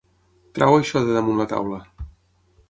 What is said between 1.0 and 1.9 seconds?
de damunt la taula.